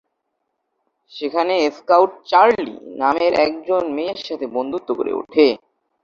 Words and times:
সেখানে 1.11 1.55
Scout 1.77 2.11
Charlie 2.25 2.67
নামের 2.97 3.31
একজন 3.45 3.83
মেয়ের 3.95 4.19
সাথে 4.27 4.45
বন্ধুত্ব 4.55 4.89
গড়ে। 4.97 5.11